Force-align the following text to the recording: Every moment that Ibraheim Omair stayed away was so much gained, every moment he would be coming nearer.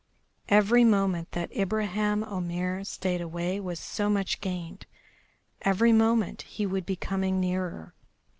Every 0.49 0.83
moment 0.83 1.31
that 1.33 1.55
Ibraheim 1.55 2.23
Omair 2.23 2.83
stayed 2.85 3.21
away 3.21 3.59
was 3.59 3.79
so 3.79 4.09
much 4.09 4.41
gained, 4.41 4.87
every 5.61 5.93
moment 5.93 6.41
he 6.41 6.65
would 6.65 6.87
be 6.87 6.95
coming 6.95 7.39
nearer. 7.39 7.93